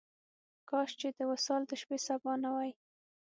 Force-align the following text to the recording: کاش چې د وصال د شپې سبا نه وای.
کاش 0.69 0.89
چې 0.99 1.07
د 1.17 1.19
وصال 1.31 1.61
د 1.67 1.71
شپې 1.81 1.97
سبا 2.07 2.33
نه 2.43 2.49
وای. 2.55 2.71